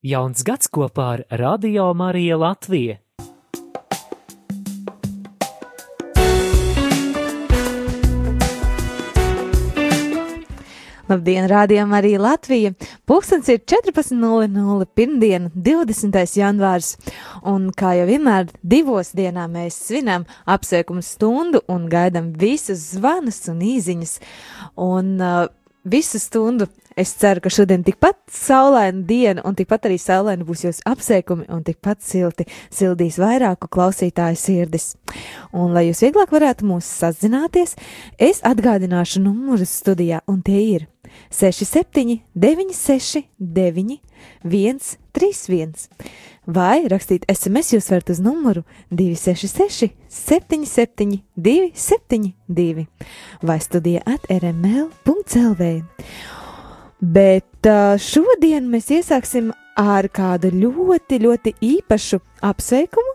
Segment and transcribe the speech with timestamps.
[0.00, 2.94] Jauns gads kopā ar Radio Mariju Latviju.
[11.10, 12.72] Labdien, rādījām arī Latvija.
[13.04, 16.16] Pūkstens ir 14.00, pirmdiena, 20.
[16.38, 16.94] janvārs.
[17.44, 23.60] Un kā jau vienmēr, divos dienā mēs svinām apsveikumu stundu un gaidām visus zvanus un
[23.68, 24.20] īziņas.
[24.80, 25.48] Un uh,
[25.84, 30.84] visu stundu es ceru, ka šodien tikpat saulaina diena un tikpat arī saulaina būs jūsu
[30.90, 34.92] apsveikumi un tikpat silti sildīs vairāku klausītāju sirdis.
[35.52, 37.76] Un, lai jūs vieglāk varētu mūs sazināties,
[38.18, 40.88] es atgādināšu numurus studijā, un tie ir
[41.30, 44.00] 67, 96, 9,
[44.44, 44.80] 1,
[45.16, 45.88] 31.
[46.50, 52.86] Vai rakstīt SMS jūs varat uz numuru 266, 77, 272
[53.46, 55.68] vai studija at rml.clv.
[57.00, 57.70] Bet
[58.02, 62.18] šodien mēs iesāksim ar kādu ļoti, ļoti īpašu
[62.50, 63.14] apsveikumu,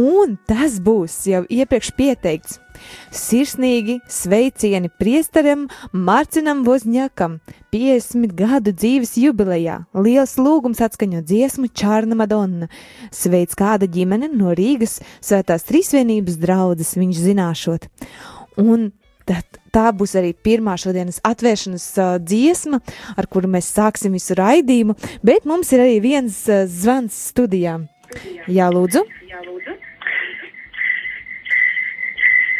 [0.00, 2.58] un tas būs jau iepriekš pieteikts.
[3.14, 7.38] Sirsnīgi sveicieni priesterim Mārcinam Vozņakam,
[7.74, 9.80] 50 gadu dzīves jubilejā.
[9.94, 12.70] Liels lūgums atskaņot dziesmu Čārna Madonna.
[13.14, 17.90] Sveic kāda ģimene no Rīgas svētās trīsvienības draudzes viņš zināšot.
[18.62, 18.90] Un
[19.26, 22.80] tad tā būs arī pirmā šodienas atvēršanas uh, dziesma,
[23.18, 27.88] ar kuru mēs sāksim visu raidījumu, bet mums ir arī viens uh, zvans studijām.
[28.46, 29.02] Jā, lūdzu.
[29.26, 29.76] Jā, lūdzu.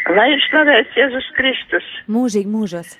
[0.07, 1.87] Lai ir slavēts Jēzus Kristus.
[2.07, 2.93] Mūžīgi mūžos.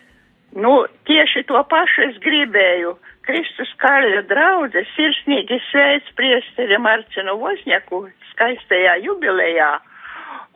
[0.57, 2.95] Nu, tieši to pašu es gribēju.
[3.27, 9.71] Kristus Kāļa draudze sirsnīgi sveic priesteri Marcinu Vozņaku skaistajā jubilejā.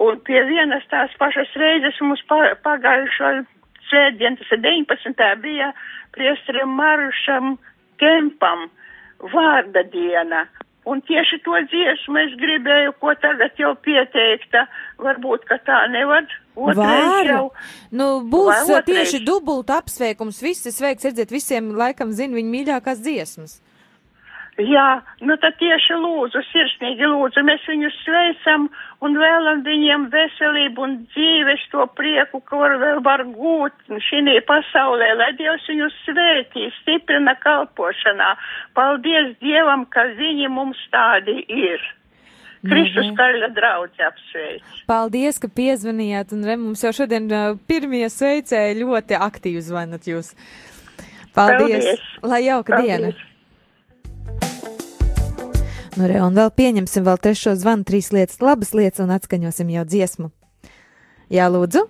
[0.04, 2.24] Un pie vienas tās pašas reizes mums
[2.66, 3.32] pagājušo
[3.90, 5.28] svētdien, tas ir 19.
[5.44, 5.72] bija
[6.16, 7.58] priesterim Marušam
[8.02, 8.68] Kempam
[9.36, 10.48] vārda diena.
[10.90, 14.66] Un tieši to dziesmu es gribēju, ko tagad jau pieteikta.
[15.02, 16.26] Varbūt, ka tā nevar.
[16.58, 17.28] Var.
[17.30, 17.44] Jau...
[17.94, 20.42] Nu, būs tieši dubulta apsveikums.
[20.42, 23.60] Visi sveiks, redziet, visiem laikam zina viņa mīļākās dziesmas.
[24.68, 28.68] Jā, nu tad tieši lūdzu, sirsnīgi lūdzu, mēs viņus sveicam
[29.02, 35.32] un vēlam viņiem veselību un dzīves to prieku, ko vēl var gūt šī pasaulē, lai
[35.40, 38.36] Dievs viņus svētī, stiprina kalpošanā.
[38.78, 41.82] Paldies Dievam, ka viņi mums tādi ir.
[42.62, 43.16] Kristus mhm.
[43.18, 44.76] Kaļa draudz apsveic.
[44.90, 50.36] Paldies, ka piezvanījāt, un re, mums jau šodien uh, pirmie sveicēji ļoti aktīvi zvanat jūs.
[51.34, 52.08] Paldies, Paldies.
[52.22, 53.02] lai jauka Paldies.
[53.02, 53.31] diena!
[56.02, 60.30] Re, un vēl pieņemsim vēl trešo zvanu, trīs lietas, labas lietas, un atskaņosim jau dziesmu.
[61.32, 61.84] Jā, lūdzu.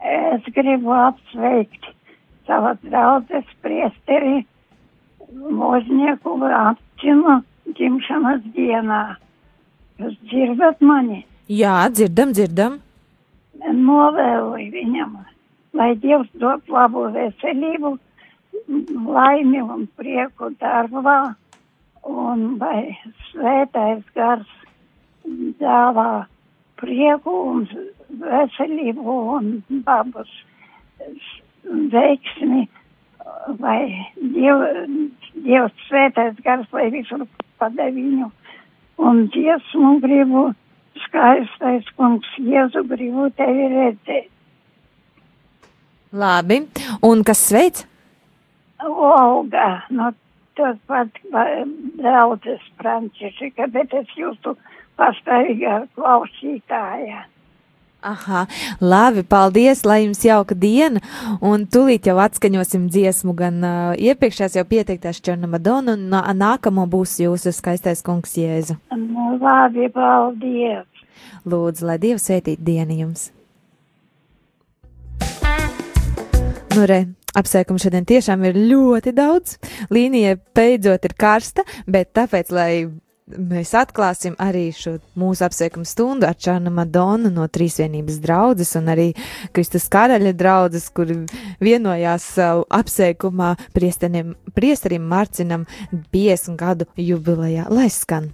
[0.00, 1.90] Es gribu apsveikt
[2.48, 4.44] savu draudzes priesteri
[5.30, 7.40] Moznieku Apcinu
[7.74, 9.02] dzimšanas dienā.
[10.00, 11.24] Jūs dzirdat mani?
[11.50, 12.78] Jā, dzirdam, dzirdam.
[13.60, 15.18] Novēloju viņam,
[15.76, 17.92] lai Dievs dod labu veselību,
[19.04, 21.34] laimi un prieku darbā
[22.06, 22.96] un vai
[23.30, 24.48] svētais gars
[25.60, 26.26] dāvā
[26.80, 27.66] prieku un
[28.20, 29.50] veselību un
[29.84, 30.30] babus
[31.64, 32.66] veiksmi,
[33.60, 33.82] vai
[34.16, 34.64] Diev,
[35.44, 37.26] Dievs svētais gars, lai visur
[37.60, 38.30] padē viņu
[39.00, 40.50] un dziesmu gribu
[41.06, 44.28] skaistais kungs, Jēzu gribu tevi redzēt.
[46.10, 46.64] Labi,
[47.06, 47.84] un kas sveic?
[48.82, 50.10] Olga, no
[50.58, 51.20] tos pat
[52.00, 54.56] draudzes Frančišika, bet es jūtu
[55.00, 57.26] pastāvīgā klausītāja.
[58.00, 58.46] Aha,
[58.80, 61.02] labi, paldies, lai jums jauka diena,
[61.44, 66.86] un tūlīt jau atskaņosim dziesmu, gan uh, iepriekšējās jau pieteiktās Černa Madonna, un nā, nākamo
[66.88, 68.78] būs jūsu skaistais kungs Jēzu.
[68.96, 70.88] Nu, labi, paldies.
[71.44, 73.28] Lūdzu, lai Dievs svētīt dienu jums.
[76.70, 77.02] Nu, re,
[77.38, 79.58] Apsveikumu šodien tiešām ir ļoti daudz.
[79.94, 82.72] Līnija beidzot ir karsta, bet tāpēc, lai
[83.30, 89.06] mēs atklāsim arī šo mūsu apsveikumu stundu ar Čānu Madonu no Trīsvienības draudzes un arī
[89.54, 91.12] Kristus Karaļa draudzes, kur
[91.62, 95.66] vienojās savu apsveikumā priesterim Marcinam
[96.10, 97.68] 50 gadu jubilejā.
[97.70, 98.32] Lai skan!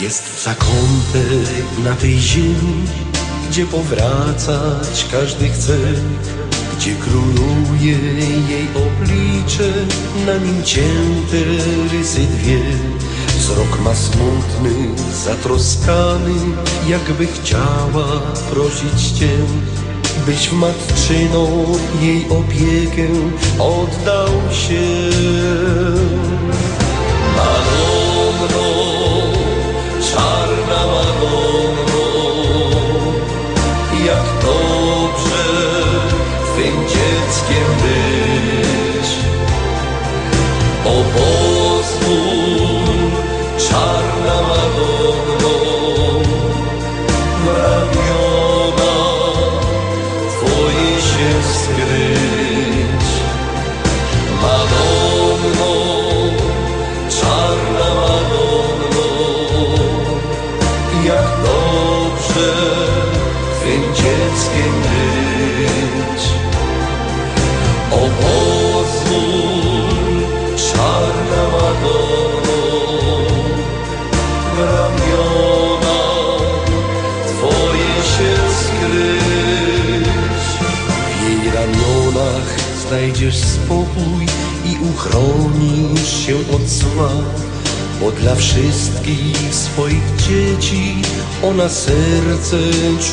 [0.00, 2.84] Jest zakątek na tej ziemi,
[3.50, 5.78] gdzie powracać każdy chce,
[6.76, 7.98] gdzie króluje
[8.48, 9.72] jej oblicze,
[10.26, 11.36] na nim cięte
[11.92, 12.60] rysy dwie.
[13.38, 14.70] Wzrok ma smutny,
[15.24, 16.34] zatroskany,
[16.88, 19.30] jakby chciała prosić Cię,
[20.26, 21.66] byś matczyną
[22.00, 23.08] jej opiekę
[23.58, 25.08] oddał się.
[51.18, 52.87] te esperei.
[83.18, 84.26] Znajdziesz spokój
[84.64, 87.10] i uchronisz się od zła,
[88.00, 90.94] bo dla wszystkich swoich dzieci
[91.44, 92.56] ona serce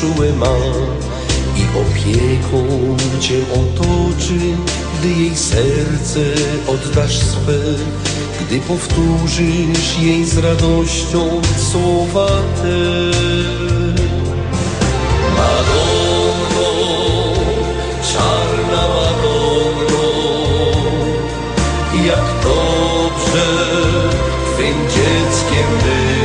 [0.00, 0.56] czułe ma
[1.56, 2.66] i opieką
[3.20, 4.38] Cię otoczy,
[4.98, 6.20] gdy jej serce
[6.66, 7.58] oddasz swe,
[8.40, 12.28] gdy powtórzysz jej z radością słowa
[12.62, 13.65] te.
[24.56, 26.15] Finch, it's.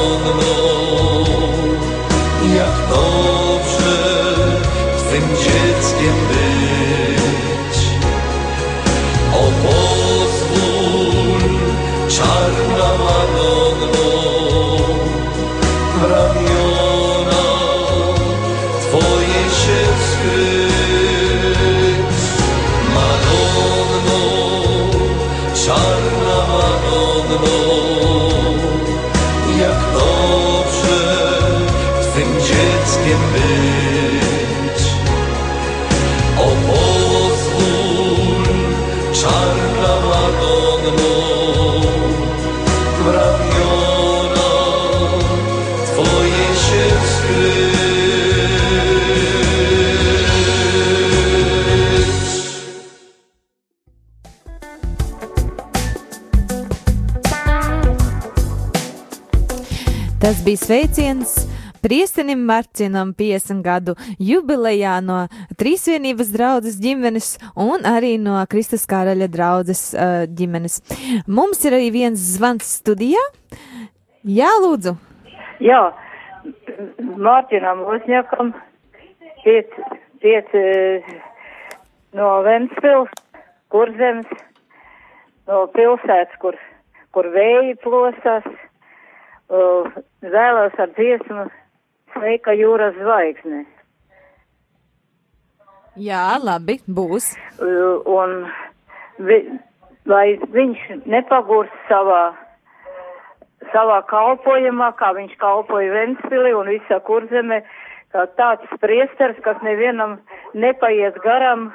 [0.00, 0.49] over my
[60.70, 61.30] sveiciens
[61.82, 65.16] priestenim Marcinam 50 gadu jubilejā no
[65.58, 70.78] Trīsvienības draudzes ģimenes un arī no Kristus karaļa draudzes uh, ģimenes.
[71.26, 73.24] Mums ir arī viens zvans studijā.
[74.22, 74.94] Jā, lūdzu.
[75.66, 75.82] Jā,
[77.18, 77.82] Mārķinam
[79.42, 79.74] piec,
[80.22, 81.12] piec eh,
[82.14, 83.10] no Ventspils,
[83.74, 84.30] kurzems,
[85.50, 86.54] no pilsētas, kur,
[87.10, 88.46] kur vēji plosās,
[89.50, 91.48] uh, vēlos ar dziesmu
[92.10, 93.64] Sveika jūras zvaigzne.
[96.00, 97.32] Jā, labi, būs.
[97.58, 98.46] Uh, un
[99.22, 99.38] vi,
[100.10, 102.32] lai viņš nepagūst savā,
[103.74, 107.62] savā kalpojumā, kā viņš kalpoja Ventspili un visā kurzeme,
[108.14, 110.18] kā tāds priesters, kas nevienam
[110.54, 111.70] nepaiet garam,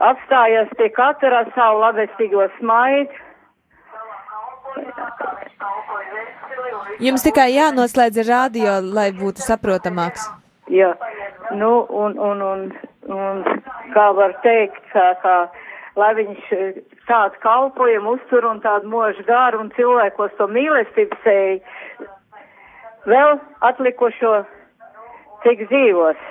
[0.00, 3.25] apstājas pie katra savu labestīgo smaidu.
[7.02, 10.24] Jums tikai jānoslēdz radio, lai būtu saprotamāks.
[10.72, 10.94] Jā,
[11.52, 12.62] nu, un, un, un,
[13.12, 13.42] un
[13.92, 15.34] kā var teikt, kā, kā,
[16.00, 16.78] lai viņš eh,
[17.10, 22.08] tādu kalpojumu uztur un tādu mūžu garu un cilvēkos to mīlestību sēja
[23.06, 23.36] vēl
[23.68, 24.32] atlikušo
[25.44, 26.24] cik dzīvos.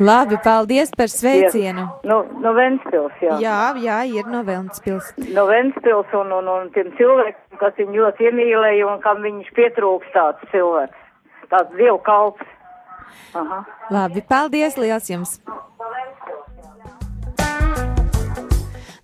[0.00, 1.84] Labi, paldies par sveicienu.
[2.06, 3.36] No, no Ventspils, jā.
[3.42, 5.10] Jā, jā, ir no Vēlnspils.
[5.34, 10.14] No Ventspils un, un, un tiem cilvēkiem, kas viņu ļoti iemīlēja un kam viņš pietrūks
[10.16, 11.06] tāds cilvēks.
[11.50, 12.56] Tāds dievu kalps.
[13.34, 13.64] Aha.
[13.90, 15.38] Labi, paldies liels jums!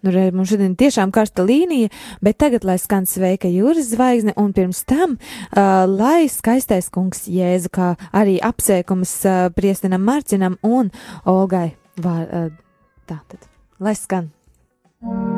[0.06, 1.90] Nu, re, mums šodien tiešām karsta līnija,
[2.22, 7.72] bet tagad, lai skan sveika jūras zvaigzne, un pirms tam, uh, lai skaistais kungs Jēzu,
[7.75, 10.94] kā arī apsveikums uh, priestinam Marcinam un
[11.26, 11.72] Olgai.
[11.98, 12.52] Vār, uh,
[13.10, 13.50] tā tad,
[13.82, 14.30] lai skan.
[15.02, 15.36] Skaistais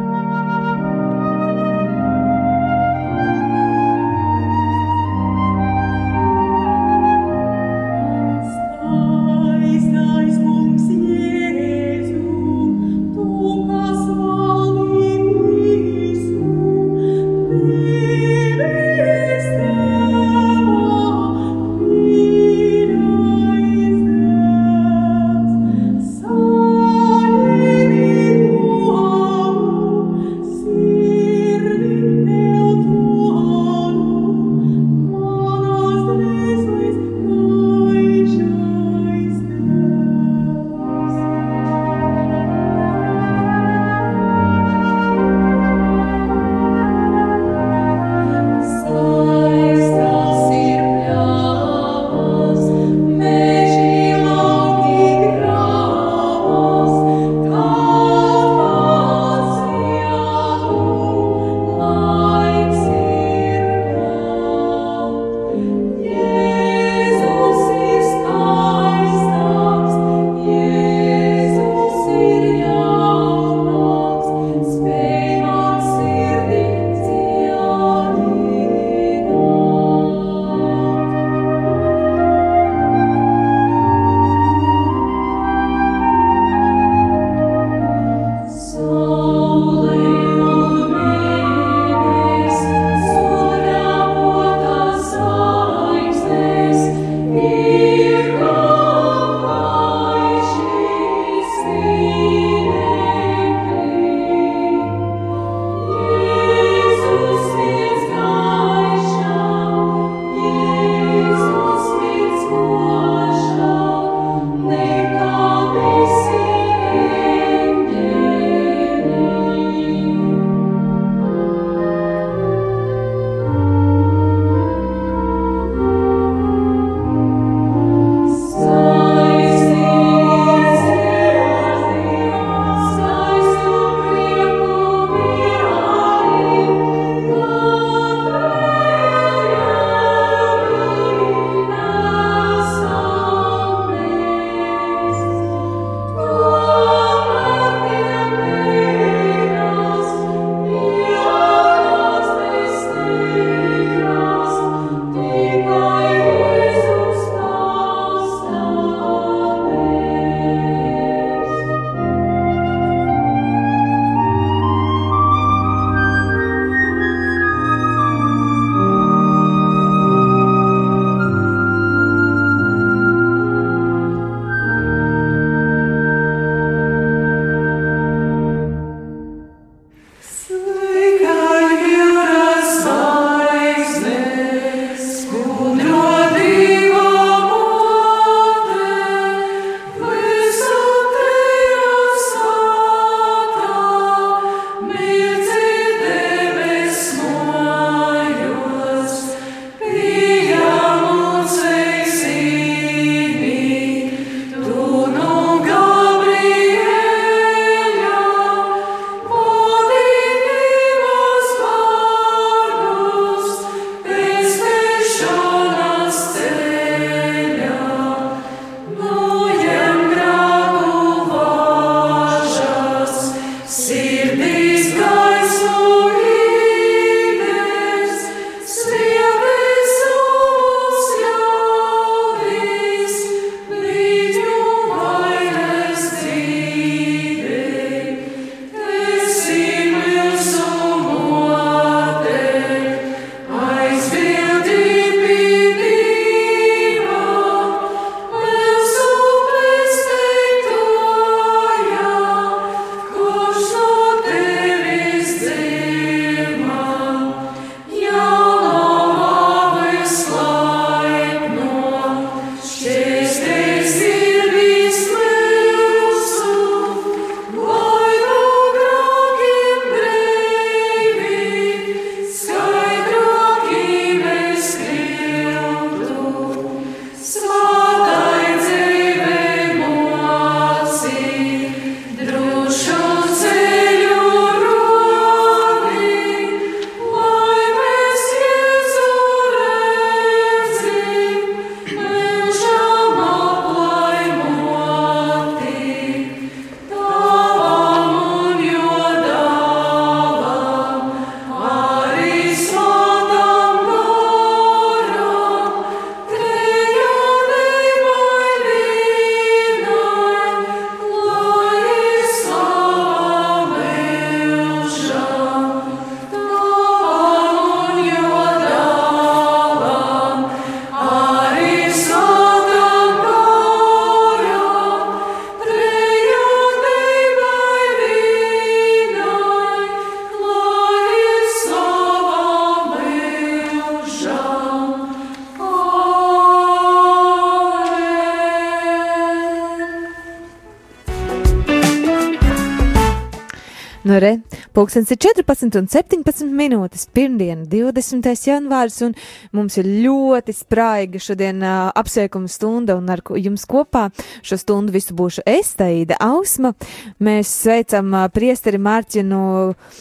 [344.78, 348.28] re, pulkstens ir 14 un 17 minūtes, pirmdiena, 20.
[348.46, 349.14] janvārs, un
[349.52, 354.08] mums ir ļoti spraiga šodien uh, apsveikuma stunda, un ar jums kopā
[354.42, 356.74] šo stundu visu būšu es, Taīda Ausma.
[357.18, 359.40] Mēs sveicam uh, priesteri Mārķinu
[359.72, 359.98] uh,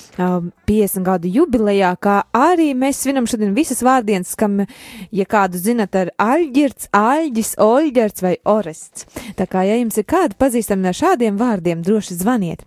[0.68, 4.60] 50 gadu jubilejā, kā arī mēs svinam šodien visas vārdienas, kam,
[5.12, 9.08] ja kādu zinat, ar Aļģirts, Aļģis, Oļģerts vai Orests.
[9.38, 12.66] Tā kā, ja jums ir kādi pazīstami ar šādiem vārdiem, droši zvaniet.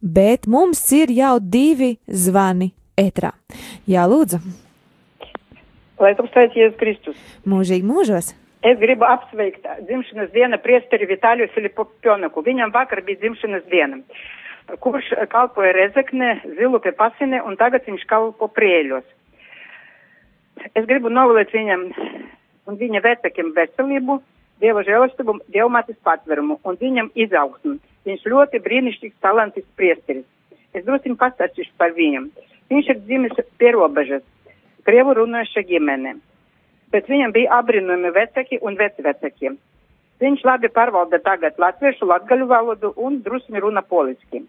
[0.00, 3.32] Bet mums ir jau divi zvani etrā.
[3.88, 4.40] Jā, lūdzu,
[6.00, 7.16] Lai tu sveic Jēzus Kristus.
[7.44, 8.32] mūžīgi mūžos.
[8.64, 12.42] Es gribu apsveikt dzimšanas dienu priesteri Vitāliju Filipopjonaku.
[12.44, 14.00] Viņam vakar bija dzimšanas diena,
[14.80, 19.04] kurš kalpoja Rezekne, Zilupē pasinē un tagad viņš kalpo Prieļos.
[20.76, 21.86] Es gribu novēlēt viņam
[22.68, 24.20] un viņa vecākiem veselību,
[24.60, 27.78] Dieva žēlastību, Dievmatis patverumu un viņam izaugsmu.
[28.04, 30.26] Viņš ļoti brīnišķīgs, talantīgs priesteris.
[30.74, 32.30] Es drusku pastāstīšu par viņam.
[32.70, 34.22] Viņš ir dzimis pierobežas,
[34.86, 36.18] krievu runājuša ģimene
[36.92, 39.54] bet viņam bija apbrīnojami vecāki un vecvecāki.
[40.20, 44.42] Viņš labi pārvalda tagad latviešu, latgaļu valodu un drusmi runa poliski.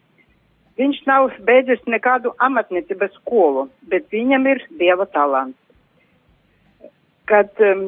[0.79, 5.57] Viņš nav beidzis nekādu amatniecības skolu, bet viņam ir dieva talants.
[7.29, 7.86] Kad um,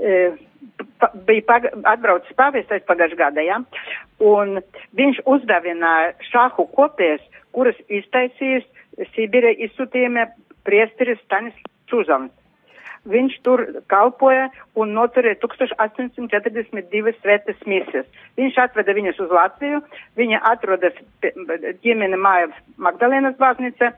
[0.00, 3.60] bija paga, atbraucis pāvestais pagājušajā gadā, ja,
[4.24, 4.60] un
[4.98, 7.22] viņš uzdāvināja šāhu kopijas,
[7.56, 8.66] kuras iztaisījis
[9.14, 10.26] Sibirē izsūtījumie
[10.66, 11.56] priesteris Stanis
[11.88, 12.32] Čuzams.
[13.08, 18.08] Viņš tur kalpoja un noturēja 1842 svētas misijas.
[18.36, 19.80] Viņš atveda viņus uz Latviju,
[20.20, 20.98] viņa atrodas
[21.80, 23.94] ģimene māja Magdalēnas baznīca,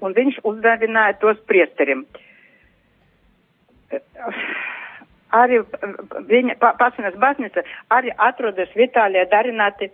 [0.00, 2.06] un viņš uzdāvināja tos priesterim.
[5.34, 5.58] Arī
[6.30, 9.90] viņa pa- pasinas baznīca arī atrodas Vitālijā darināti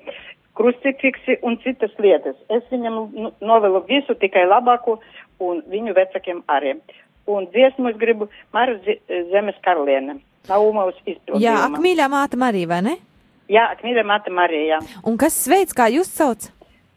[0.55, 2.37] krustifiksi un citas lietas.
[2.51, 4.99] Es viņam nu, novēlu visu tikai labāko
[5.40, 6.77] un viņu vecākiem arī.
[7.27, 8.29] Un dziesmu es gribu
[8.85, 10.21] Zi- Zemes karaliene.
[10.49, 11.40] Naumovas izpildījuma.
[11.40, 12.97] Jā, ak, mīļā māte Marija, vai ne?
[13.49, 16.51] Jā, Akmīļa Mata Marija, Un kas sveic, kā jūs sauc?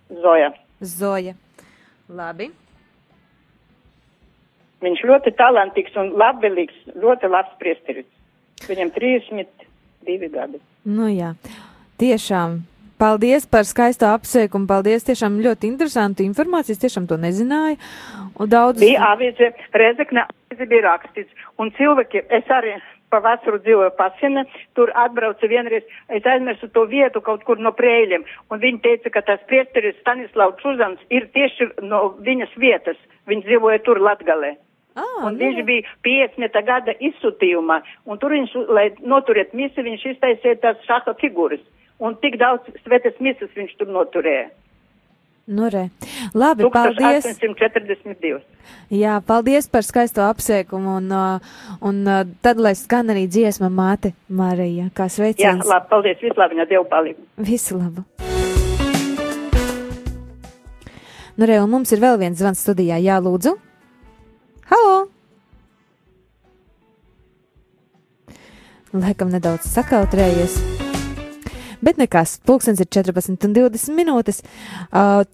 [0.09, 0.53] Zoja.
[0.81, 1.33] Zoja.
[2.09, 2.51] Labi.
[4.81, 8.05] Viņš ļoti talantīgs un labvēlīgs, ļoti labs priesteris.
[8.63, 10.61] Viņam 32 gadi.
[10.85, 11.33] Nu jā,
[12.01, 12.63] tiešām.
[12.95, 14.69] Paldies par skaisto apsveikumu.
[14.69, 16.77] Paldies, tiešām ļoti interesantu informāciju.
[16.77, 17.75] Es tiešām to nezināju.
[18.39, 18.79] Un daudz.
[18.79, 21.47] Bija avīze, Rezekne avīze bija rakstīts.
[21.59, 22.77] Un cilvēki, es arī
[23.11, 24.45] pavasaru dzīvoju pasienē,
[24.77, 28.25] tur atbraucu vienreiz, es aizmirsu to vietu kaut kur no prēļiem.
[28.51, 32.99] Un viņi teica, ka tas priesteris Stanislavs Čuzans ir tieši no viņas vietas.
[33.29, 34.55] Viņš dzīvoja tur Latgalē.
[34.95, 36.61] Ah, Un nu, viņš bija 50.
[36.65, 41.59] gada izsūtījumā, un tur viņš, lai noturētu misiju, viņš iztaisīja tās šaha figūras.
[41.99, 44.49] Un tik daudz svētas misijas viņš tur noturēja.
[45.47, 45.89] nu re.
[46.33, 47.25] Labi, paldies.
[47.37, 48.39] 1842.
[48.89, 50.95] Jā, paldies par skaisto apsveikumu.
[50.97, 51.39] Un, uh,
[51.81, 55.67] un uh, tad, lai skan arī dziesma māte Marija, kā Jā, sveiciens.
[55.67, 57.27] labi, paldies, vislabāk, Dievu palīdzību.
[57.51, 58.03] Visu labu.
[61.37, 62.97] Nu, re, un mums ir vēl viens zvans studijā.
[63.03, 63.57] Jā, lūdzu.
[64.65, 65.05] Halo!
[68.95, 70.55] Laikam nedaudz sakautrējies.
[71.85, 74.39] Bet nekas, pulkstenis ir 14 un 20 minūtes.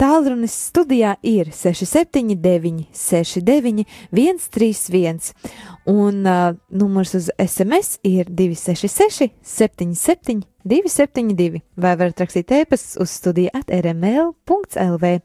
[0.01, 5.31] Tālrunis studijā ir 679, 69, 131.
[5.87, 11.63] Un uh, numurs uz SMS ir 266, 77, 272.
[11.79, 15.15] Vai varat rakstīt ēpastus uz studiju at rml.lv.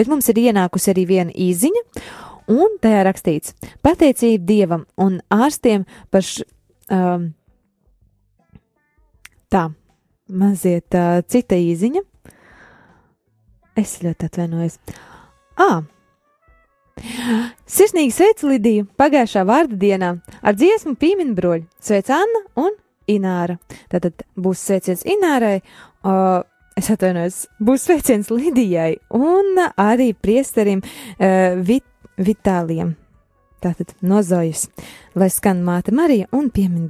[0.00, 1.86] Bet mums ir ienākusi arī viena īziņa,
[2.50, 6.44] un tajā rakstīts: Pateicība Dievam un ārstiem par š,
[6.92, 7.30] um,
[9.50, 9.68] tā
[10.30, 12.04] maziet uh, cita īziņa.
[13.80, 14.76] Es ļoti atvainojos.
[15.60, 15.80] Ah!
[17.70, 20.10] Sirsnīgi sveicu Lidiju pagājušā vārda dienā
[20.42, 21.64] ar dziesmu pīminu broļu.
[21.80, 22.74] Sveic Anna un
[23.10, 23.56] Ināra.
[23.90, 25.60] Tātad būs sveiciens Inārai,
[26.04, 26.42] uh,
[26.78, 31.86] es atvainojos, būs sveiciens Lidijai un arī priesterim uh, Vit
[32.20, 32.94] Vitālijam.
[33.64, 34.66] Tātad nozojas,
[35.16, 36.88] lai skan māte Marija un piemin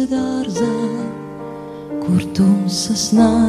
[0.00, 0.68] Siddhartha,
[2.00, 3.39] kur tumsas nāk.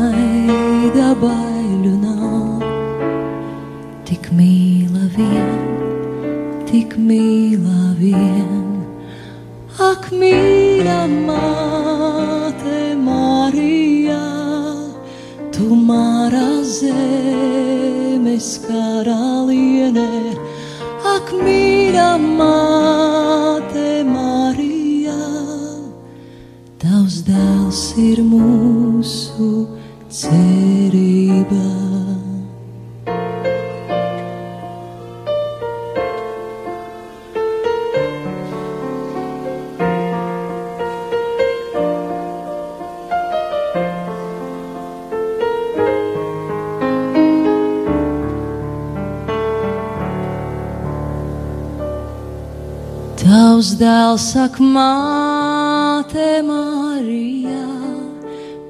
[53.82, 57.65] Dēls saka, māte Marija,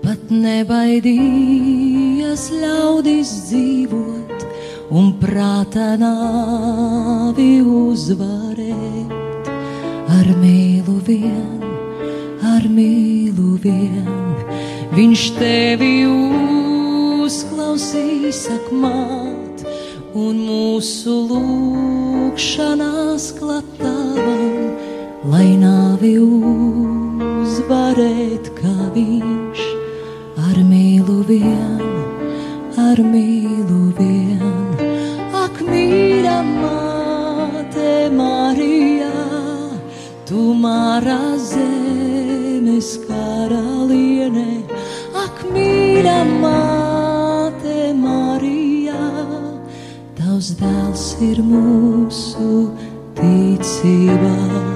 [0.04, 4.45] pat nebaidījies ļaudis dzīvot
[4.95, 9.12] un prātā nāvi uzvarēt.
[10.12, 11.62] Ar mīlu vien,
[12.54, 14.08] ar mīlu vien,
[14.95, 15.93] viņš tevi
[17.26, 19.65] uzklausīs, sak māt,
[20.15, 24.50] un mūsu lūkšanās klatāvam,
[25.29, 29.60] lai nāvi uzvarēt, kā viņš
[30.41, 31.84] ar mīlu vien,
[32.81, 34.41] ar mīlu vien.
[35.38, 39.12] Ak, mīļa māte Marija,
[40.25, 44.65] tu mārā zemes karaliene,
[45.21, 49.05] ak, mīļa māte Marija,
[50.17, 52.71] tavs dēls ir mūsu
[53.21, 54.70] ticībā.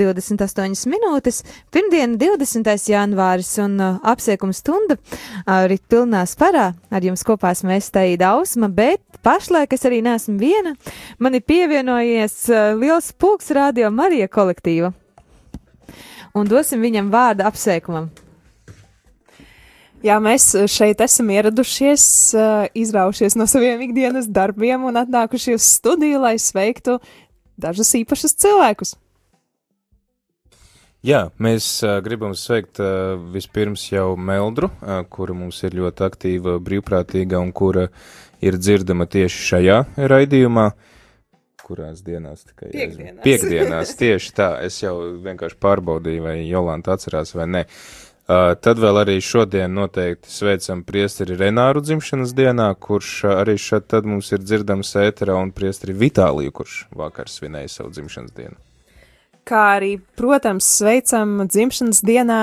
[0.00, 1.42] 28 minūtes.
[1.72, 2.70] Pirmdiena, 20.
[2.90, 4.96] janvāris un uh, apsveikuma stunda
[5.48, 6.70] arī uh, pilnā sparā.
[6.90, 10.74] Ar jums kopā esmu es Taida Ausma, bet pašlaik es arī neesmu viena.
[11.18, 14.94] Man ir pievienojies uh, liels pulks radio Marija kolektīva.
[16.34, 18.10] Un dosim viņam vārdu apsveikumam.
[20.00, 26.22] Jā, mēs šeit esam ieradušies, uh, izraušies no saviem ikdienas darbiem un atnākuši uz studiju,
[26.22, 26.96] lai sveiktu
[27.60, 28.94] dažus īpašus cilvēkus.
[31.00, 36.58] Jā, mēs uh, gribam sveikt uh, vispirms jau Meldru, uh, kura mums ir ļoti aktīva,
[36.60, 37.86] brīvprātīga un kura
[38.44, 39.78] ir dzirdama tieši šajā
[40.12, 40.66] raidījumā.
[41.64, 42.68] Kurās dienās tikai?
[42.74, 43.24] Piekdienās.
[43.24, 44.50] Piekdienās, tieši tā.
[44.66, 44.92] Es jau
[45.24, 47.66] vienkārši pārbaudīju, vai Jolanta atcerās vai ne.
[48.30, 54.04] Uh, tad vēl arī šodien noteikti sveicam priesteri Renāru dzimšanas dienā, kurš arī šeit tad
[54.04, 58.60] mums ir dzirdams ēterā, un priesteri Vitāliju, kurš vakar svinēja savu dzimšanas dienu.
[59.48, 62.40] Kā arī, protams, sveicam dzimšanas dienā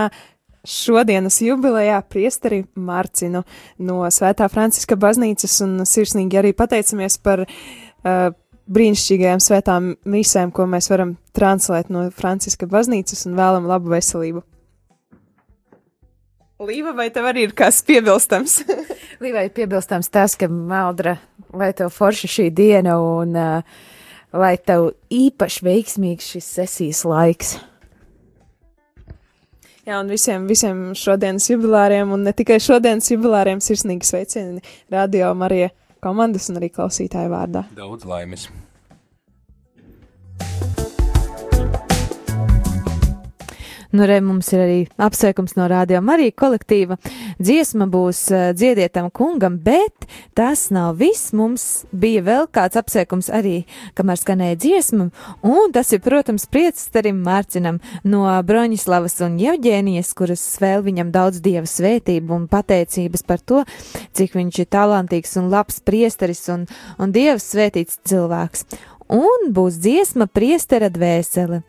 [0.67, 3.43] šodienas jubilejā priesteri Marcinu
[3.79, 8.33] no Svētā Franciska baznīcas, un sirsnīgi arī pateicamies par uh,
[8.67, 14.43] brīnišķīgajām svētām misēm, ko mēs varam translēt no Franciska baznīcas, un vēlam labu veselību.
[16.67, 18.63] Līva, vai tev arī ir kas piebilstams?
[19.23, 21.19] Līvai piebilstams tas, ka Maldra,
[21.53, 23.77] lai tev forši šī diena un uh,
[24.35, 27.55] lai tev īpaši veiksmīgs šis sesijas laiks.
[29.87, 35.71] Jā, un visiem, visiem šodienas jubilāriem, un ne tikai šodienas jubilāriem, sirsnīgi sveicieni radio Marija
[36.03, 37.63] komandas un arī klausītāju vārdā.
[37.77, 38.49] Daudz laimes!
[43.91, 46.97] Nu, re, mums ir arī apsveikums no Rādio Marija kolektīva.
[47.39, 51.31] Dziesma būs uh, dziedietam kungam, bet tas nav viss.
[51.37, 53.61] Mums bija vēl kāds apsveikums arī,
[53.95, 55.09] kamēr skanēja dziesma,
[55.47, 61.67] un tas ir, protams, priecstarim Mārcinam no Broņislavas un Jevģēnijas, kuras vēl viņam daudz dieva
[61.69, 63.63] svētību un pateicības par to,
[64.17, 66.67] cik viņš ir talantīgs un labs priesteris un,
[66.99, 68.67] un dievs svētīts cilvēks.
[69.07, 71.61] Un būs dziesma priestera dvēsele.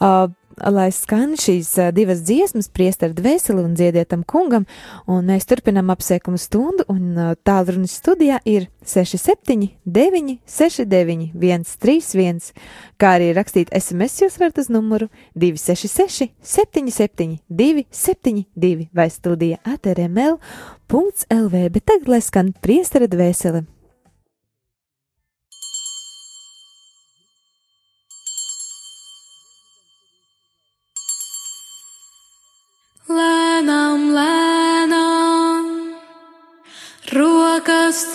[0.00, 0.30] Uh,
[0.72, 4.66] lai skan šīs divas dziesmas, priestara dvēseli un dziedietam kungam,
[5.06, 12.52] un mēs turpinām apsēkumu stundu, un tālrunis studijā ir 67, 9, 69, 131,
[13.00, 21.84] kā arī rakstīt SMS jūs varat uz numuru 266, 77, 272 vai studija atrml.lv, bet
[21.84, 23.66] tagad lai skan priestara dvēseli.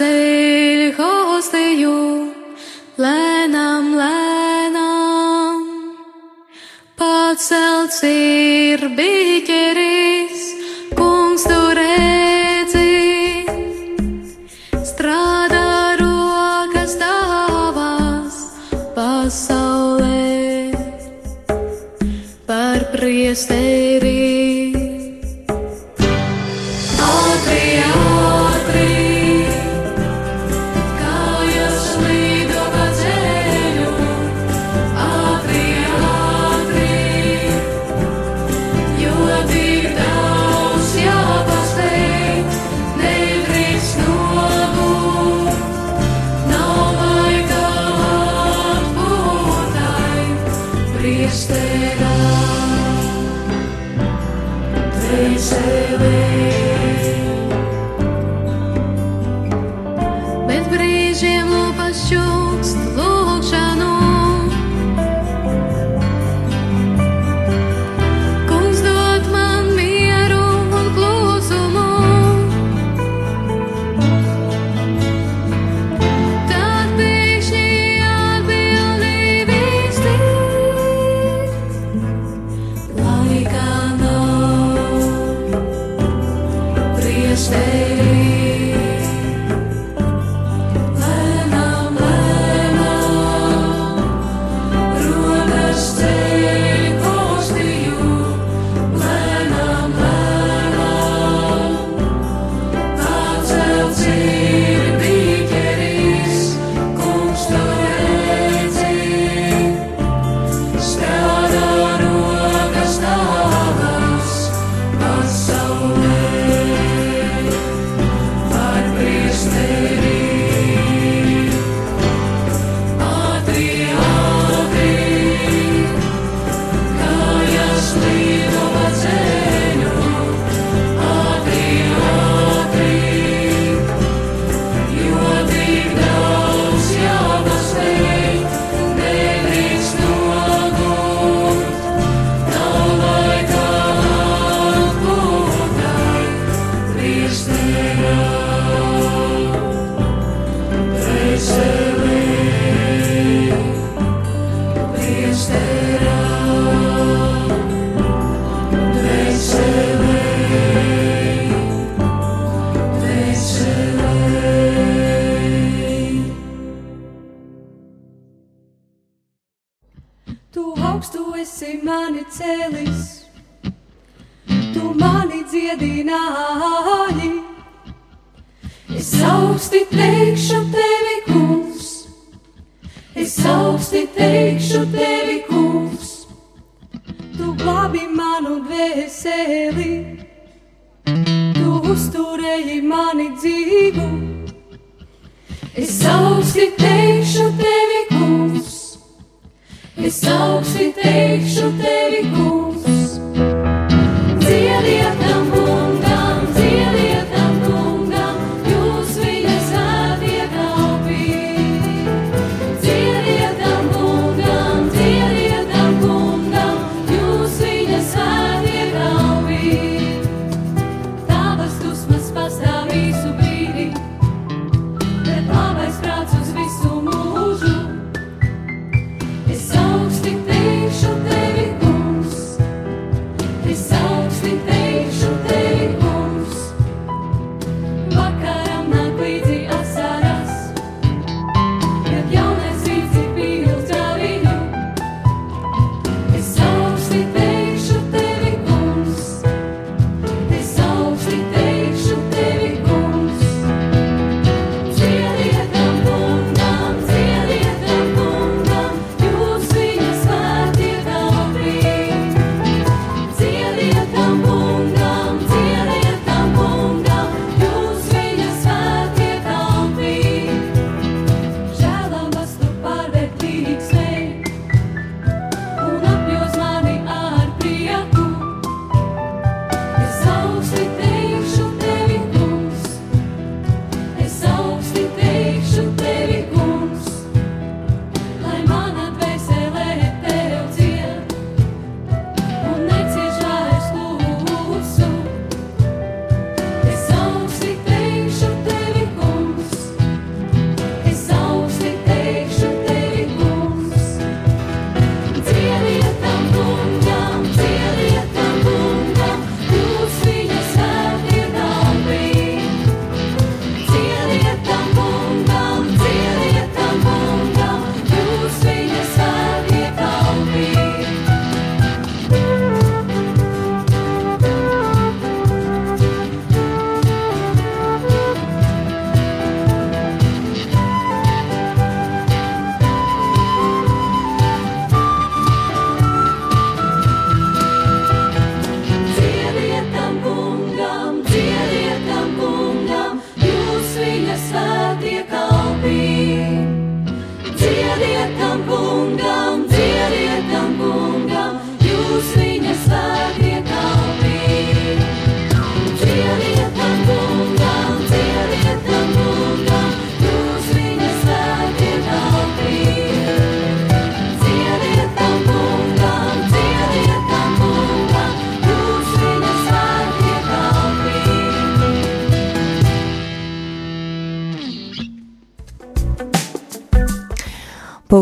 [0.04, 1.94] Rokas ceļ hostiju,
[3.00, 5.62] lēnām, lēnām,
[7.00, 8.04] pacelts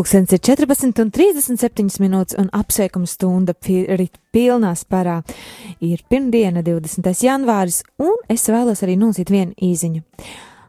[0.02, 5.20] Pulkstenis ir 14,37 minūtes un apsveikuma stunda rīt pilnā sparā.
[5.78, 7.06] Ir pirmdiena, 20.
[7.22, 10.02] janvāris, un es vēlos arī nosīt vienu īziņu.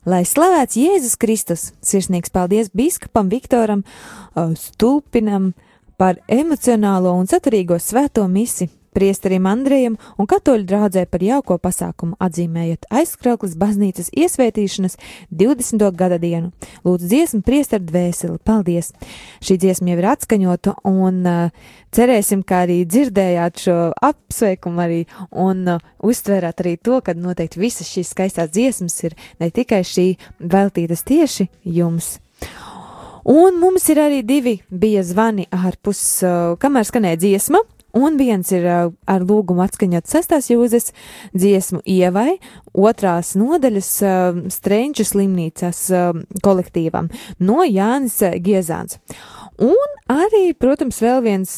[0.05, 5.55] Lai slavēts Jēzus Kristus, sirsnīgs paldies biskupam Viktoram uh, Stulpinam
[5.97, 12.87] par emocionālo un saturīgo svēto misi, priesterim Andrejam un katoļu draudzē par jauko pasākumu atzīmējot
[12.93, 14.97] aizskrauklis baznīcas iesvētīšanas
[15.31, 15.85] 20.
[15.97, 16.51] gada dienu.
[16.85, 18.93] Lūdzu dziesmu priesteru dvēseli, paldies!
[19.43, 23.77] Šī dziesma jau ir atskaņota un uh, cerēsim, ka arī dzirdējāt šo
[24.09, 29.49] apsveikumu arī un uh, uztvērāt arī to, ka noteikti visas šīs skaistās dziesmas ir ne
[29.53, 30.07] tikai šī
[30.39, 32.17] veltītas tieši jums.
[33.23, 37.63] Un mums ir arī divi bija zvani ārpus, uh, kamēr skanēja dziesma,
[37.93, 40.91] un viens ir ar lūgumu atskaņot sestās jūzes
[41.35, 42.39] dziesmu ievai,
[42.73, 43.91] otrās nodaļas
[44.53, 45.85] Strenču slimnīcas
[46.45, 48.99] kolektīvam no Jānis Giezāns.
[49.61, 51.53] Un arī, protams, vēl viens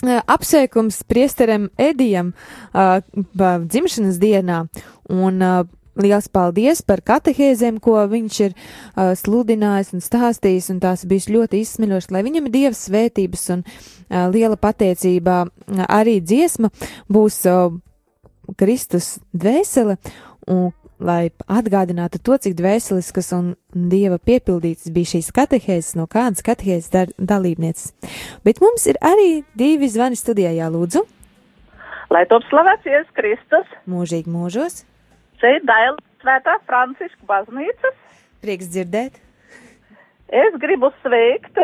[0.00, 2.32] apsveikums priesteram Edijam
[2.72, 4.62] dzimšanas dienā,
[5.10, 5.66] un uh,
[6.00, 11.62] Liels paldies par katehēzēm, ko viņš ir uh, sludinājis un stāstījis, un tās bija ļoti
[11.64, 15.44] izsmeļošas, lai viņam ir dievs svētības un uh, liela pateicība.
[15.46, 16.72] Uh, arī dziesma
[17.12, 17.70] būs uh,
[18.58, 19.96] Kristus dvēsele,
[20.50, 20.70] un
[21.00, 27.94] lai atgādinātu to, cik dvēseliskas un dieva piepildītas bija šīs katehēzes, no kādas katehēzes dalībnieces.
[28.44, 31.04] Bet mums ir arī divi zvani studijā jālūdzu.
[32.10, 34.82] Lai top slavēts Jēzus Kristus, Mūžīgi mūžos.
[35.40, 37.96] Šeit Daila Svētā Franciska baznīcas.
[38.44, 39.16] Prieks dzirdēt.
[40.30, 41.56] Es gribu sveikt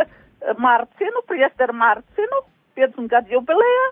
[0.59, 2.41] Marcinu, priesteru Marcinu,
[2.77, 3.85] 50 gadu jubilejā,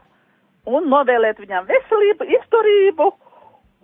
[0.69, 3.11] un novēlēt viņam veselību, izturību,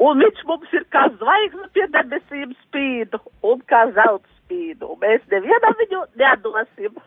[0.07, 5.79] un viņš mums ir kā zvaigzne pie debesīm spīdu, un kā zelta spīdu, mēs nevienam
[5.85, 6.99] viņu nedosim.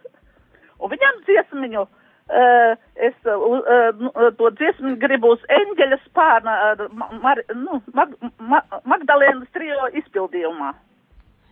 [0.80, 1.86] Un viņam dziesmiņu,
[2.30, 6.56] es uh, uh, to dziesmiņu gribu uz eņģeļa spārna,
[7.22, 10.74] mar, nu, mag, ma, Magdalēnas trijo izpildījumā.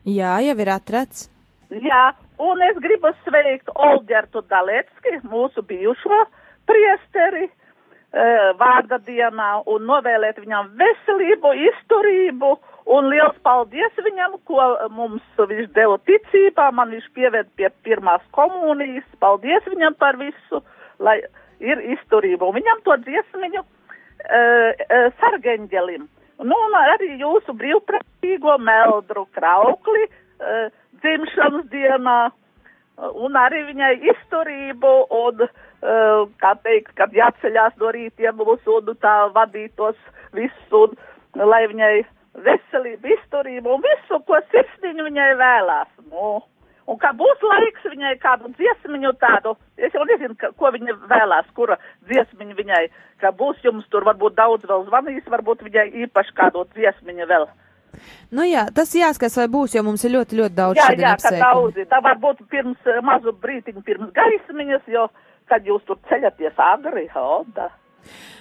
[0.08, 1.28] Jā, jau ir atrads.
[1.72, 2.04] Jā,
[2.42, 6.24] un es gribu sveikt Olģertu Dalecki, mūsu bijušo
[6.68, 7.61] priesteri, uh,
[8.60, 12.50] vārda dienā, un novēlēt viņam veselību, izturību,
[12.92, 19.08] un liels paldies viņam, ko mums viņš deva ticībā, man viņš pieved pie pirmās komunijas,
[19.24, 20.60] paldies viņam par visu,
[21.00, 21.22] lai
[21.64, 23.70] ir izturība, un viņam to dziesmiņu uh,
[24.28, 26.08] uh, sargeņģelim.
[26.42, 30.70] Nu, un arī jūsu brīvprātīgo meldru kraukli uh,
[31.04, 32.20] dzimšanas dienā,
[33.02, 35.46] un arī viņai izturību, un,
[35.82, 39.98] kā teikt, kad jāceļās no rītiem mūsu, un tā vadītos
[40.38, 41.94] visu, un lai viņai
[42.46, 45.90] veselība, izturība un visu, ko sirsniņu viņai vēlās.
[46.12, 46.42] Nu,
[46.88, 51.50] un kā būs laiks viņai kādu dziesmiņu tādu, es jau nezinu, ka, ko viņa vēlās,
[51.58, 51.80] kura
[52.10, 52.86] dziesmiņu viņai,
[53.24, 57.50] ka būs jums tur varbūt daudz vēl zvanīs, varbūt viņai īpaši kādu dziesmiņu vēl.
[58.32, 61.34] Nu jā, tas jāskatās, vai būs, jo mums ir ļoti, ļoti daudz jā, jā, ka
[61.36, 61.84] daudzi.
[61.92, 65.10] Tā varbūt pirms eh, mazu brītiņu pirms gaismiņas, jo,
[65.50, 67.70] kad jūs tur ceļaties agri, o, da.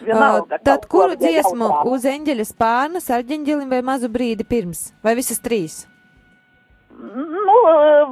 [0.00, 1.82] Vienalga, Uh, tad kuru dziesmu jautā.
[1.92, 4.92] uz eņģeļa spārna, sarģeņģelim vai mazu brīdi pirms?
[5.04, 5.82] Vai visas trīs?
[7.00, 7.56] Nu,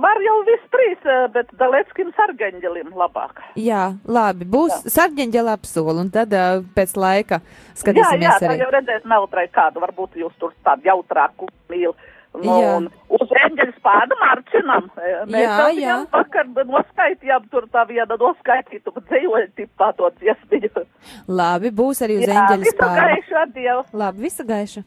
[0.00, 1.02] var jau viss trīs,
[1.34, 3.42] bet Daleckim sargaņģelim labāk.
[3.60, 8.60] Jā, labi, būs sarģeņģeļa apsolu, un tad uh, pēc laika Jā, jā, skatīsimies tā arī.
[8.62, 11.92] jau redzēs meldrai kādu, varbūt jūs tur tādu jautrāku mīl.
[12.34, 12.74] Nu, Jā.
[13.08, 14.90] uz eņģeļa spāda Marčinam.
[15.00, 15.96] eh, Mēs Jā, jā.
[16.12, 20.84] vakar noskaitījām tur tā viena noskaitītu, dzīvoja tipā to dziesmiņu.
[21.28, 23.08] Labi, būs arī uz Jā, eņģeļa visu spārna.
[23.08, 23.84] gaišu atdievu.
[23.92, 24.84] Labi, visu gaišu.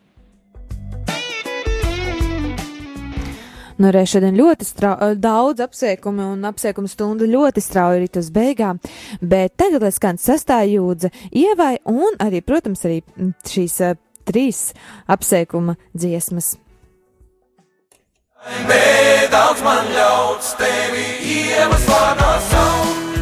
[3.82, 8.30] Nu, arī šodien ļoti strau, eh, daudz apsveikumu un apsveikumu stundu ļoti strauji ir uz
[8.30, 8.78] beigām,
[9.22, 13.02] bet tagad, lai skan sastā jūdze ievai un arī, protams, arī
[13.44, 14.74] šīs uh, trīs
[15.10, 16.58] apsveikuma dziesmas.
[18.42, 23.20] Daudz man ļauts tevi ievas vārdā saukt.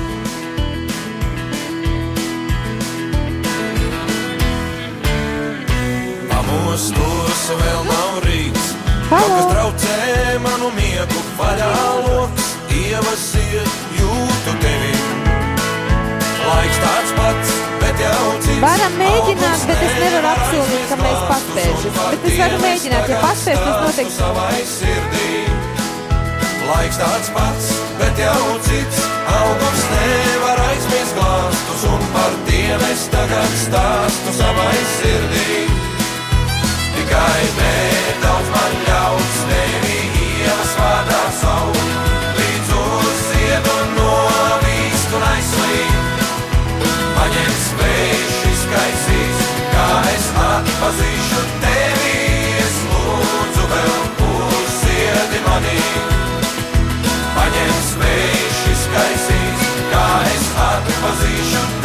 [6.31, 8.71] Pamostos vēl nav rīts.
[9.09, 9.97] Kas traucē
[10.45, 11.73] manu miegu vaļā
[12.07, 12.53] loks.
[12.79, 14.95] Ievas iet, jūtu tevi.
[16.47, 17.78] Laiks tāds pats.
[18.59, 21.93] Varam mēģināt, bet es nevaru apsolīt, ka mēs paspēsim.
[22.11, 24.17] Bet es varu mēģināt, ja paspēs, tas noteikti.
[26.69, 27.69] Laiks tāds pats,
[28.01, 28.99] bet jau cits.
[29.31, 35.63] Augums nevar aizmirst glāstus, un par tiem es tagad stāstu savai sirdī.
[36.97, 39.97] Tikai nedaudz man ļauts tevi
[40.27, 41.18] ielas vārdā
[60.99, 61.78] es atpazīšu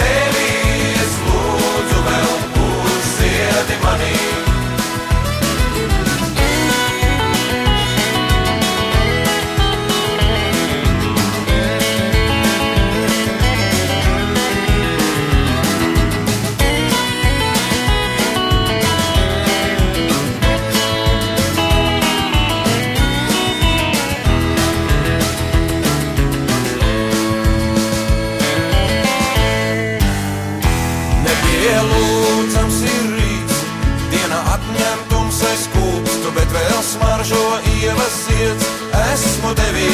[36.85, 37.45] smaržo
[37.81, 38.67] ievas iets,
[39.13, 39.91] esmu tevī.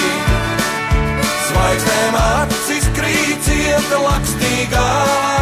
[1.46, 4.86] Zvaigznēm acis krīt, cieta lakstīgā,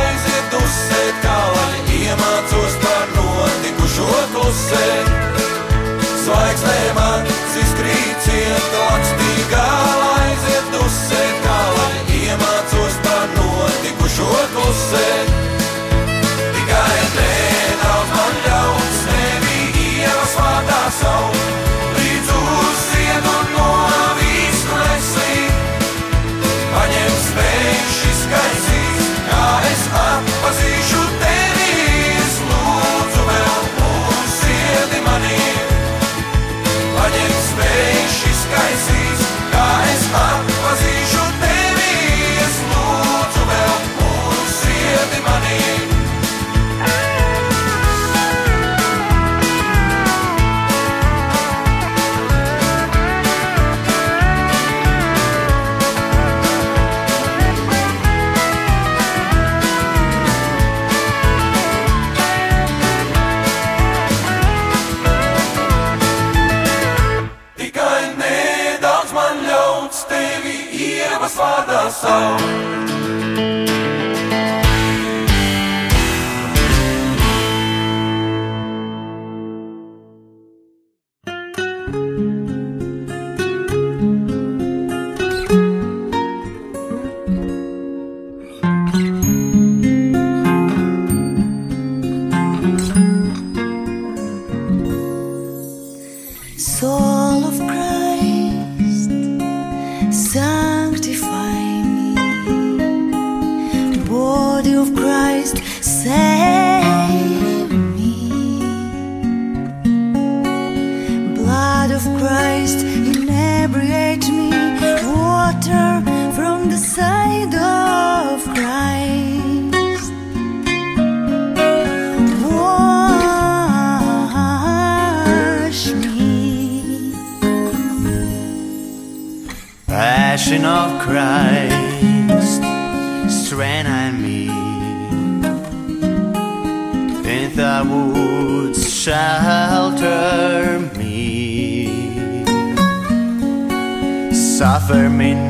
[0.02, 5.12] aiziet uzsēt, kā lai iemācos par notikušo klusēt.
[6.24, 9.66] Zvaigznēm acis krīt, cieta lakstīgā,
[10.14, 15.57] aiziet uzsēt, kā lai iemācos par notikušo klusēt.
[20.88, 21.47] coração.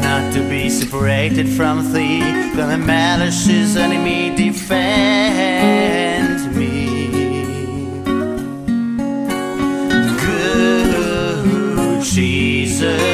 [0.02, 2.20] Not to be separated from thee.
[2.54, 5.36] The malicious enemy defend
[6.56, 6.98] me.
[10.24, 13.07] Good Jesus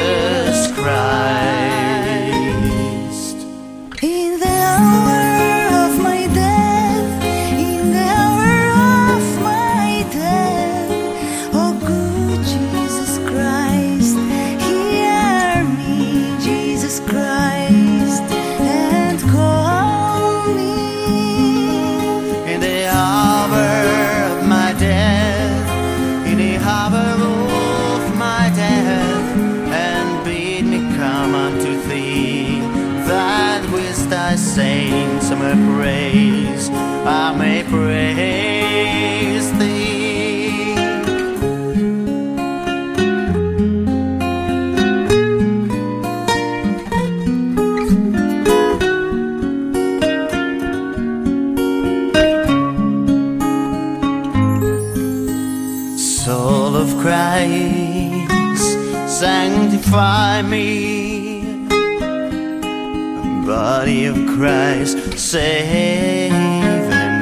[64.45, 66.33] rise, saving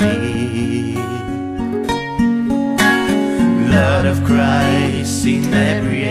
[0.03, 0.95] me.
[3.67, 6.02] Blood of Christ in every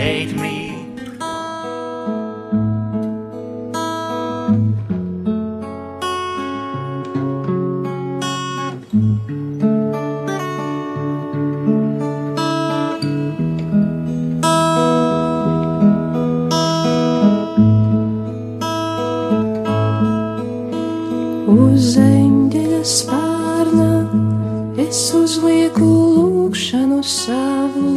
[26.02, 27.92] lūgšanu savu,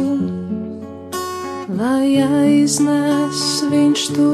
[1.78, 4.30] lai aiznes viņš to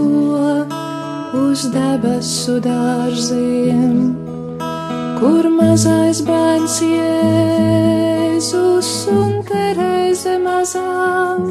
[1.42, 3.96] uz debesu dārziem,
[5.18, 11.48] kur mazais bērns Jēzus un Terēze mazām,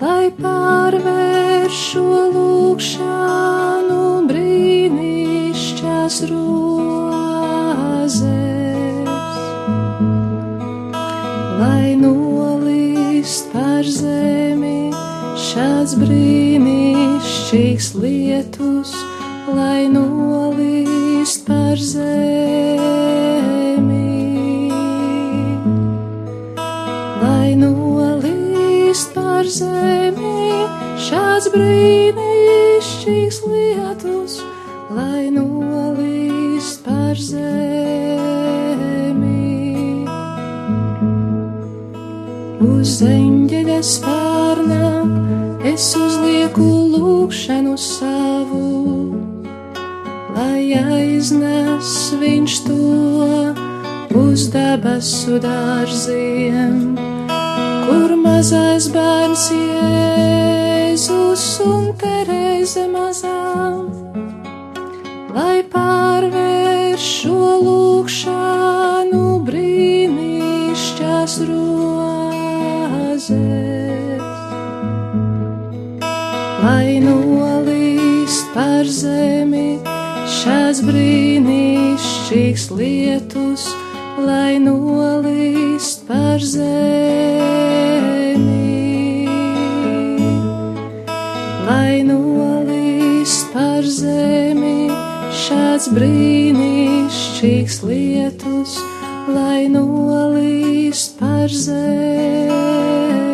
[0.00, 2.06] lai pārvērš šo
[2.36, 8.16] lūgšanu brīnišķās rozes,
[15.54, 18.90] šāds brīnišķīgs lietus,
[19.54, 22.00] lai nolīst par zemi,
[27.22, 30.66] lai nolīst par zemi
[31.06, 34.40] šāds brīnišķīgs lietus,
[34.90, 37.52] lai nolīst par zemi.
[42.74, 44.83] Uz eņģeļa spārna
[45.74, 46.62] es uzlieku
[46.92, 48.66] lūgšanu savu,
[50.36, 52.76] lai aiznes viņš to
[54.20, 56.94] uz debesu dārziem,
[57.88, 63.90] kur mazais bērns Jēzus un Terēze mazām,
[65.34, 73.26] lai pārvērš šo lūgšanu brīnišķās rozes,
[78.54, 79.80] par zemi
[80.30, 83.64] šāds brīnišķīgs lietus,
[84.22, 87.66] lai nolīst par zemi,
[91.66, 94.72] lai nolīst par zemi.
[95.44, 98.78] šāds brīnišķīgs lietus,
[99.34, 103.33] lai nolīst par zemi.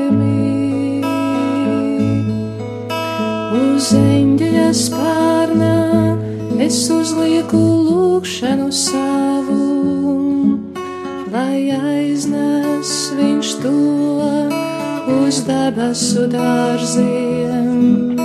[3.81, 5.76] Uz eņģeļa spārnā
[6.61, 7.57] es uzlieku
[7.87, 9.68] lūkšanu savu,
[11.33, 13.72] lai aiznes viņš to
[15.14, 18.20] uz debesu dārziem,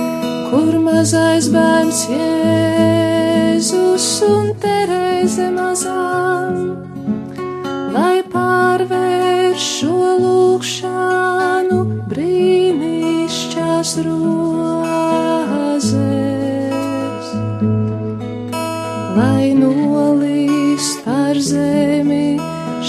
[0.50, 6.60] kur mazais bērns Jēzus un Terēze mazām,
[7.96, 11.80] lai pārvērš šo lūkšanu
[12.12, 14.65] brīnišķās rozes,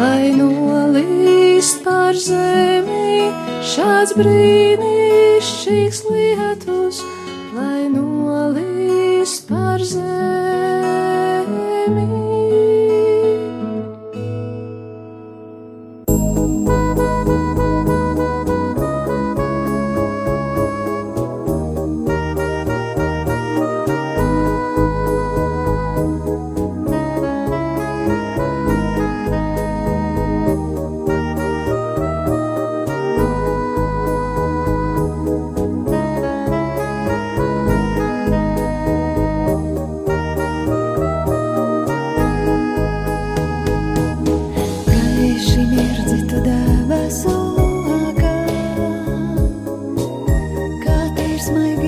[0.00, 3.28] lai nolīst par zemi
[3.74, 7.04] šāds brīnišķīgs lietus,
[51.40, 51.79] Here's my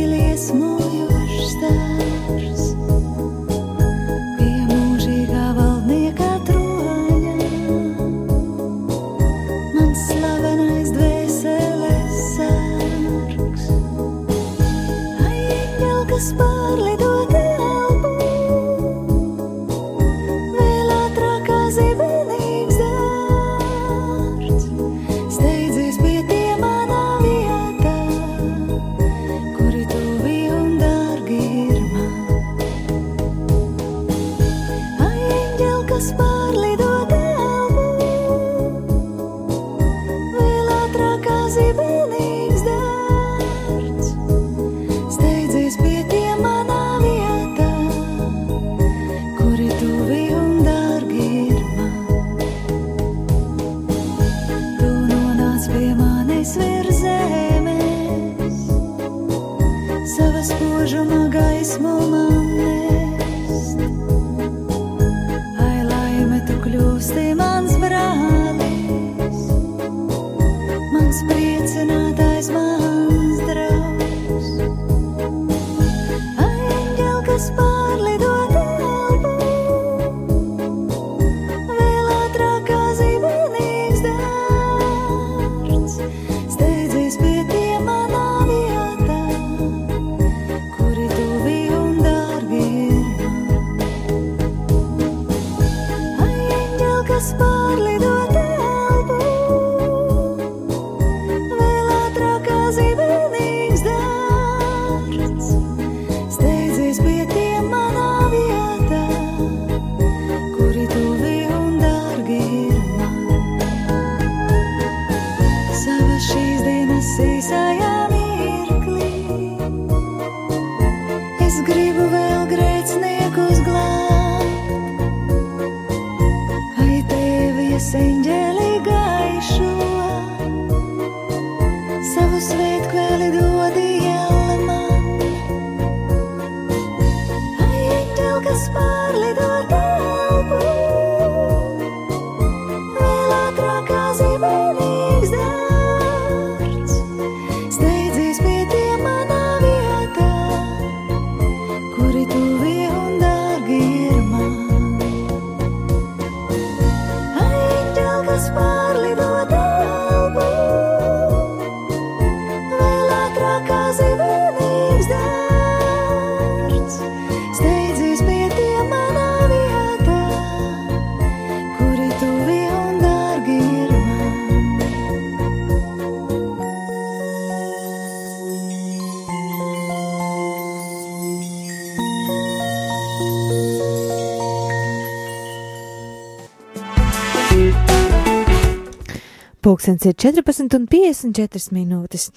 [189.82, 192.28] Pūkstens ir 14,54 minūtes.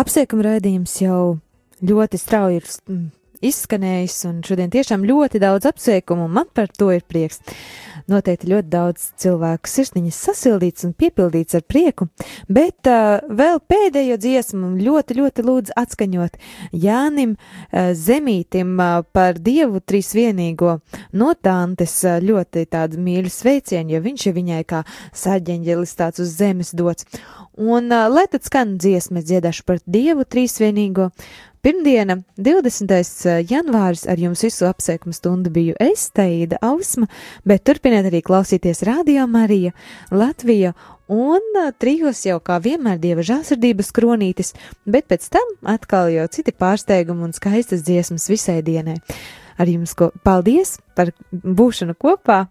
[0.00, 1.34] Apsveikuma raidījums jau
[1.84, 3.02] ļoti strauji ir mm,
[3.44, 7.42] izskanējis, un šodien tiešām ļoti daudz apsveikumu, un man par to ir prieks.
[8.10, 12.08] Noteikti ļoti daudz cilvēku sirsniņas sasildīts un piepildīts ar prieku,
[12.50, 16.38] bet uh, vēl pēdējo dziesmu ļoti, ļoti lūdzu atskaņot
[16.82, 20.78] Jānim uh, Zemītim uh, par Dievu trīsvienīgo
[21.18, 24.82] no Dantes uh, ļoti tādu mīļu sveicienu, jo viņš ir viņai kā
[25.22, 27.06] saģeņģelis tāds uz zemes dots.
[27.60, 31.10] Un uh, lai tad skan dziesmas dziedāšu par Dievu trīsvienīgo,
[31.62, 32.90] Pirmdiena, 20.
[33.46, 37.06] janvāris, ar jums visu apsveikumu stundu biju es, Taīda Ausma,
[37.46, 39.70] bet turpiniet arī klausīties Radio Marija,
[40.10, 40.72] Latvija
[41.06, 44.50] un ā, trijos jau kā vienmēr dieva žāsirdības kronītis,
[44.90, 48.98] bet pēc tam atkal jau citi pārsteigumi un skaistas dziesmas visai dienai.
[49.54, 52.48] Ar jums ko paldies par būšanu kopā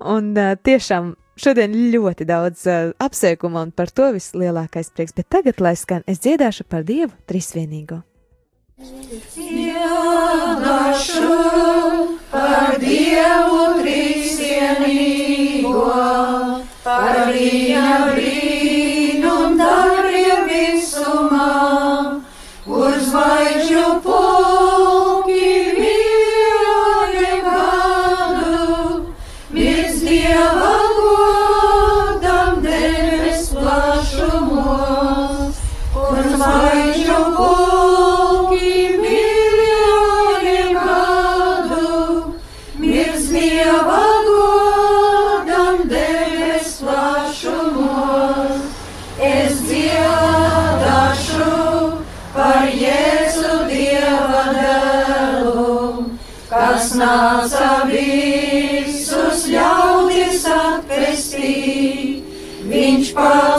[0.00, 5.60] un ā, tiešām Šodien ļoti daudz uh, apsveikuma un par to vislielākais prieks, bet tagad,
[5.64, 8.02] lai skan, es dziedāšu par Dievu trīsvienīgo.
[8.80, 9.76] Dziedāšu
[12.32, 15.84] par Dievu trīsvienīgo,
[16.86, 17.82] par viņa
[57.00, 62.26] kas nāca visus ļaudis atpestīt.
[62.70, 63.49] Viņš pacelts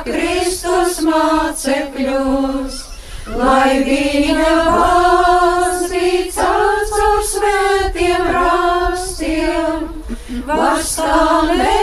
[0.07, 2.75] Kristus mācekļus,
[3.39, 6.39] lai viņa baznīcās
[6.95, 9.77] caur svētiem rakstiem,
[10.49, 11.78] var stāvēt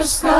[0.00, 0.39] var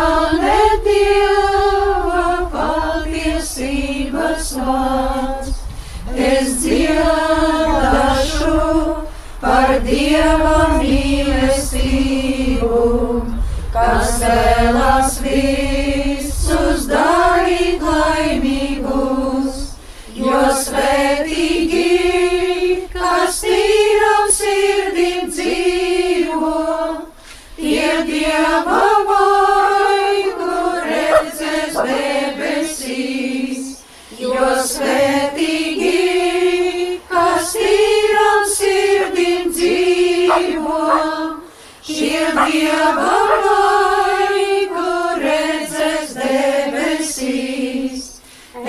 [42.30, 43.10] Dieva
[43.42, 48.22] vaigu redzēs debesīs.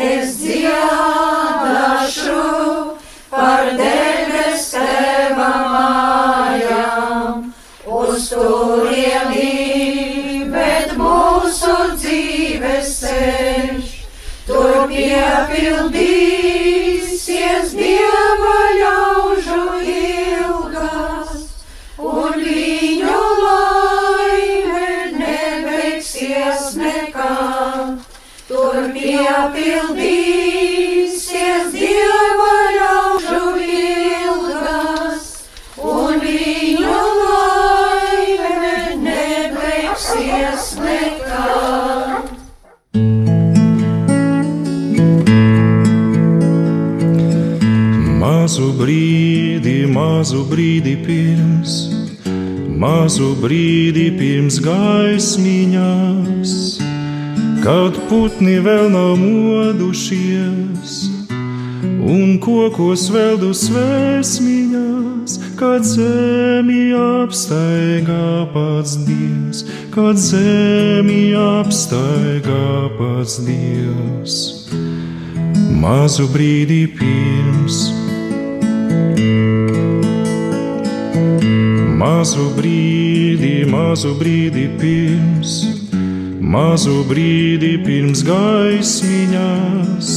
[0.06, 2.42] Es dziedāšu
[3.30, 7.54] par debes teva mājām,
[7.86, 9.54] uz turieni,
[10.56, 13.94] bet mūsu dzīves ceļš,
[14.50, 18.11] tur piepildīsies Dieva
[29.12, 35.26] piepildīsies Dieva ļaužu ilgas,
[35.76, 42.32] un viņu laime nebeigsies nekad.
[48.22, 51.92] Mazu brīdi, mazu brīdi pirms,
[52.80, 56.71] mazu brīdi pirms gaismiņās,
[57.62, 60.96] kad putni vēl nav modušies,
[62.02, 69.62] un kokos veldu svēsmiņās, kad zemi apstaigā pats Dievs,
[69.94, 74.40] kad zemi apstaigā pats Dievs.
[75.82, 77.84] Mazu brīdi pirms.
[82.02, 85.81] Mazu brīdi, mazu brīdi pirms,
[86.42, 90.10] mazu brīdi pirms gaismiņās,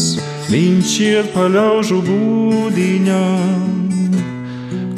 [0.48, 3.68] viņš iet pa ļaužu būdiņām,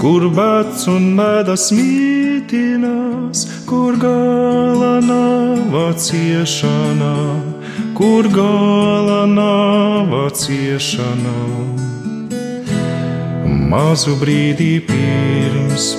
[0.01, 7.17] kur bats un mēdas mītinās, kur gala nav ciešanā,
[7.99, 11.39] kur gala nav ciešanā.
[13.67, 15.97] Mazu brīdi pirms.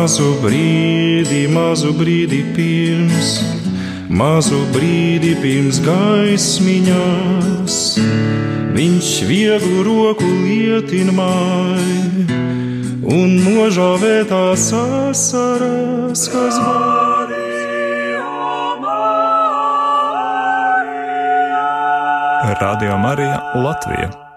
[0.00, 3.34] Mazu brīdi, mazu brīdi pirms,
[4.08, 7.76] mazu brīdi pirms gaismiņās,
[8.78, 11.84] viņš vieglu roku lietin māj,
[13.12, 16.62] un nožāvētās asaras, kas
[22.64, 23.36] Radio Marija
[23.68, 24.29] Latvija